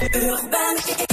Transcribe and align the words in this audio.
Urban. 0.00 1.07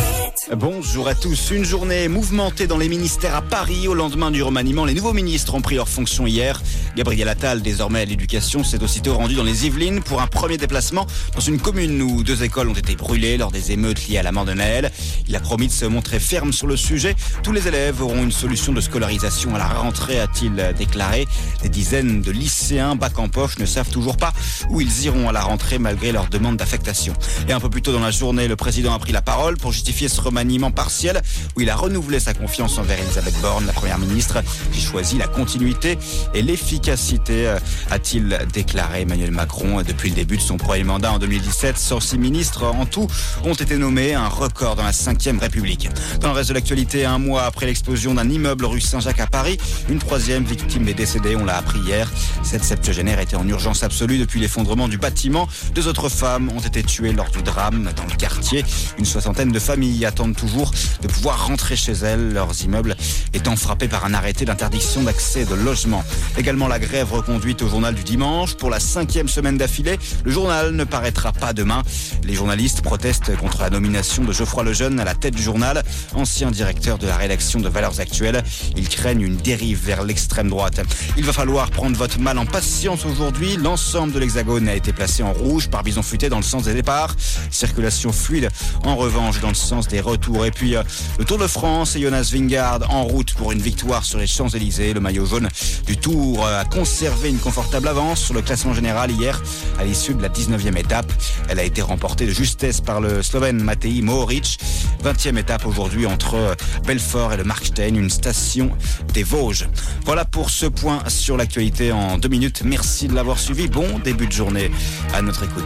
Bonjour 0.54 1.08
à 1.08 1.16
tous. 1.16 1.50
Une 1.50 1.66
journée 1.66 2.08
mouvementée 2.08 2.68
dans 2.68 2.78
les 2.78 2.88
ministères 2.88 3.34
à 3.34 3.42
Paris. 3.42 3.88
Au 3.88 3.96
lendemain 3.96 4.30
du 4.30 4.44
remaniement, 4.44 4.86
les 4.86 4.94
nouveaux 4.94 5.12
ministres 5.12 5.56
ont 5.56 5.62
pris 5.62 5.74
leurs 5.74 5.90
fonctions 5.90 6.28
hier. 6.28 6.62
Gabriel 6.96 7.28
Attal, 7.30 7.64
désormais 7.64 8.02
à 8.02 8.06
l'éducation, 8.06 8.64
s'est 8.64 8.84
aussitôt 8.84 9.16
rendu 9.16 9.34
dans 9.34 9.44
les 9.44 9.66
Yvelines 9.66 10.04
pour 10.04 10.22
un 10.22 10.28
premier 10.28 10.58
déplacement 10.58 11.08
dans 11.34 11.42
une 11.42 11.60
commune 11.60 12.00
où 12.00 12.24
deux 12.24 12.44
écoles 12.44 12.70
ont 12.70 12.76
été 12.76 12.96
brûlées 12.96 13.38
lors 13.38 13.52
des 13.52 13.72
émeutes 13.72 14.08
liées 14.08 14.20
à 14.20 14.24
la 14.24 14.32
mort 14.32 14.46
de 14.46 14.54
Naël. 14.54 14.92
Il 15.28 15.36
a 15.36 15.40
promis 15.40 15.66
de 15.66 15.72
se 15.72 15.86
montrer 15.86 16.20
ferme 16.20 16.54
sur 16.54 16.68
le 16.68 16.78
sujet. 16.78 17.16
Tous 17.42 17.52
les 17.52 17.68
élèves 17.68 18.04
auront 18.04 18.22
une 18.22 18.32
solution 18.32 18.72
de 18.72 18.82
scolarisation 18.82 19.56
à 19.56 19.58
la 19.58 19.68
rentrée, 19.68 20.20
a-t-il 20.20 20.76
déclaré. 20.78 21.26
Des 21.64 21.70
dizaines 21.70 22.22
de 22.22 22.32
lycéens 22.32 22.96
bac 22.96 23.18
en 23.18 23.30
poche 23.30 23.58
ne 23.58 23.66
savent 23.66 23.90
toujours 23.90 24.18
pas 24.18 24.32
où 24.70 24.80
ils 24.80 25.06
iront 25.06 25.28
à 25.28 25.32
la 25.32 25.42
rentrée 25.42 25.80
malgré 25.80 26.12
leur 26.12 26.28
demande 26.28 26.58
d'affectation. 26.58 27.14
Et 27.50 27.52
un 27.52 27.60
peu 27.60 27.72
plus 27.72 27.82
tôt 27.82 27.94
dans 27.94 28.00
la 28.00 28.12
journée, 28.12 28.48
le 28.48 28.56
président 28.56 28.94
a 28.94 29.00
pris 29.00 29.12
la 29.12 29.24
parole 29.24 29.58
pour 29.58 29.72
justifier 29.72 30.08
ce 30.08 30.22
remaniement 30.22 30.35
partiel 30.72 31.22
où 31.56 31.62
il 31.62 31.70
a 31.70 31.76
renouvelé 31.76 32.20
sa 32.20 32.34
confiance 32.34 32.78
envers 32.78 33.00
Elisabeth 33.00 33.40
Borne, 33.42 33.66
la 33.66 33.74
première 33.74 33.98
ministre, 33.98 34.44
qui 34.72 34.82
choisit 34.82 35.18
la 35.20 35.28
continuité 35.28 35.98
et 36.34 36.42
l'efficacité, 36.42 37.48
euh, 37.48 37.60
a-t-il 37.92 38.38
déclaré 38.54 39.02
Emmanuel 39.02 39.32
Macron 39.32 39.82
depuis 39.82 40.10
le 40.10 40.16
début 40.16 40.38
de 40.38 40.42
son 40.42 40.58
premier 40.58 40.84
mandat 40.84 41.14
en 41.14 41.20
2017. 41.20 41.78
106 41.78 42.18
ministres 42.18 42.64
en 42.64 42.86
tout 42.86 43.08
ont 43.44 43.54
été 43.54 43.78
nommés, 43.78 44.14
un 44.14 44.28
record 44.28 44.76
dans 44.76 44.84
la 44.84 44.94
5 44.94 45.16
République. 45.40 45.90
Dans 46.20 46.30
le 46.30 46.36
reste 46.36 46.50
de 46.50 46.56
l'actualité, 46.56 47.06
un 47.06 47.18
mois 47.18 47.44
après 47.44 47.66
l'explosion 47.66 48.14
d'un 48.14 48.30
immeuble 48.30 48.66
rue 48.66 48.82
Saint-Jacques 48.82 49.20
à 49.20 49.28
Paris, 49.28 49.58
une 49.90 50.00
troisième 50.00 50.44
victime 50.44 50.88
est 50.88 50.94
décédée, 50.94 51.36
on 51.36 51.46
l'a 51.46 51.58
appris 51.58 51.80
hier. 51.80 52.12
Cette 52.46 52.64
septuagénaire 52.64 53.20
était 53.20 53.36
en 53.36 53.48
urgence 53.48 53.82
absolue 53.82 54.20
depuis 54.20 54.40
l'effondrement 54.40 54.88
du 54.88 55.00
bâtiment. 55.00 55.48
Deux 55.74 55.88
autres 55.88 56.10
femmes 56.10 56.50
ont 56.56 56.60
été 56.60 56.84
tuées 56.84 57.12
lors 57.12 57.30
du 57.32 57.42
drame 57.42 57.92
dans 57.98 58.06
le 58.06 58.16
quartier. 58.16 58.64
Une 59.00 59.04
soixantaine 59.04 59.52
de 59.52 59.58
familles 59.58 60.06
attendent 60.06 60.36
toujours 60.36 60.72
de 61.02 61.08
pouvoir 61.08 61.48
rentrer 61.48 61.76
chez 61.76 61.94
elles, 61.94 62.34
leurs 62.34 62.64
immeubles 62.64 62.96
étant 63.34 63.56
frappés 63.56 63.88
par 63.88 64.06
un 64.06 64.14
arrêté 64.14 64.46
d'interdiction 64.46 65.02
d'accès 65.02 65.44
de 65.44 65.56
logement. 65.56 66.04
Également 66.38 66.68
la 66.68 66.78
grève 66.78 67.12
reconduite 67.12 67.64
au 67.64 67.68
journal 67.68 67.96
du 67.96 68.04
dimanche. 68.04 68.54
Pour 68.54 68.70
la 68.70 68.80
cinquième 68.80 69.28
semaine 69.28 69.58
d'affilée, 69.58 69.98
le 70.24 70.32
journal 70.32 70.72
ne 70.72 70.84
paraîtra 70.84 71.34
pas 71.34 71.52
demain. 71.52 71.82
Les 72.24 72.36
journalistes 72.36 72.84
protestent 72.84 73.36
contre 73.38 73.62
la 73.62 73.72
nomination 73.72 74.24
de 74.24 74.32
Geoffroy 74.32 74.64
Lejeune 74.64 75.00
à 75.00 75.04
la 75.04 75.16
tête 75.16 75.36
du 75.36 75.42
journal, 75.42 75.82
ancien 76.14 76.52
directeur 76.52 77.00
de 77.00 77.08
la 77.08 77.18
rédaction 77.18 77.60
de 77.60 77.70
Valeurs 77.70 78.00
Actuelles. 78.00 78.44
Ils 78.78 78.88
craignent 78.88 79.22
une 79.22 79.38
dérive 79.38 79.84
vers 79.84 80.04
l'extrême 80.04 80.50
droite. 80.50 80.80
Il 81.18 81.26
va 81.26 81.34
falloir 81.34 81.72
prendre 81.72 81.98
votre 81.98 82.20
mal 82.20 82.35
en 82.38 82.46
patience 82.46 83.06
aujourd'hui. 83.06 83.58
L'ensemble 83.58 84.14
de 84.14 84.20
l'Hexagone 84.20 84.68
a 84.68 84.76
été 84.76 84.94
placé 84.94 85.24
en 85.24 85.32
rouge 85.32 85.70
par 85.70 85.84
Bison 85.84 86.02
Futé 86.02 86.30
dans 86.30 86.38
le 86.38 86.44
sens 86.44 86.64
des 86.64 86.74
départs. 86.74 87.16
Circulation 87.52 88.12
fluide 88.12 88.50
en 88.84 88.96
revanche 88.96 89.40
dans 89.42 89.50
le 89.50 89.56
sens 89.56 89.88
des 89.88 90.02
retours. 90.02 90.46
Et 90.46 90.52
puis 90.52 90.76
euh, 90.76 90.84
le 91.20 91.26
Tour 91.26 91.38
de 91.38 91.48
France 91.48 91.96
et 91.96 92.02
Jonas 92.02 92.30
Vingard 92.34 92.80
en 92.90 93.04
route 93.04 93.34
pour 93.34 93.52
une 93.52 93.60
victoire 93.60 94.04
sur 94.04 94.20
les 94.20 94.28
Champs-Élysées. 94.28 94.94
Le 94.94 95.00
maillot 95.00 95.26
jaune 95.26 95.50
du 95.86 95.98
Tour 95.98 96.46
a 96.46 96.66
conservé 96.66 97.30
une 97.30 97.40
confortable 97.40 97.88
avance 97.88 98.22
sur 98.22 98.34
le 98.34 98.42
classement 98.42 98.74
général 98.74 99.12
hier 99.12 99.42
à 99.80 99.84
l'issue 99.84 100.14
de 100.14 100.22
la 100.22 100.30
19e 100.30 100.78
étape. 100.78 101.12
Elle 101.50 101.60
a 101.60 101.64
été 101.64 101.82
remportée 101.82 102.26
de 102.26 102.32
justesse 102.32 102.82
par 102.82 103.02
le 103.02 103.24
Slovène 103.24 103.62
Matej 103.62 104.02
Mohoric. 104.02 104.60
20e 105.06 105.38
étape 105.38 105.68
aujourd'hui 105.68 106.08
entre 106.08 106.34
euh, 106.34 106.56
Belfort 106.88 107.32
et 107.34 107.38
le 107.38 107.44
Markstein, 107.44 107.94
une 107.96 108.10
station 108.10 108.72
des 109.14 109.22
Vosges. 109.22 109.68
Voilà 110.04 110.26
pour 110.26 110.50
ce 110.50 110.66
point 110.66 111.04
sur 111.10 111.38
l'actualité 111.38 111.92
en 111.92 112.18
deux 112.18 112.30
minutes. 112.30 112.64
Merci 112.66 113.08
de 113.08 113.14
l'avoir 113.14 113.38
suivi. 113.38 113.68
Bon 113.68 114.00
début 114.00 114.26
de 114.26 114.32
journée 114.32 114.72
à 115.14 115.22
notre 115.22 115.44
écoute. 115.44 115.64